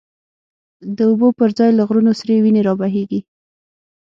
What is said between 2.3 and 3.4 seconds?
وینی را بهیږی